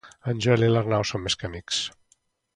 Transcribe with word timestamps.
En 0.31 0.39
Joel 0.45 0.65
i 0.67 0.69
l'Arnau 0.71 1.05
són 1.11 1.23
més 1.27 1.39
que 1.43 1.49
amics. 1.51 1.85